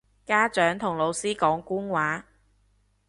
[0.25, 2.25] 家長同老師講官話